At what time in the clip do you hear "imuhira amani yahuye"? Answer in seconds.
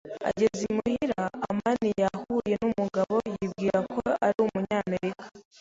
0.71-2.53